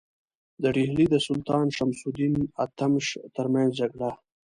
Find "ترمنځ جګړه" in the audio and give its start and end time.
3.35-4.11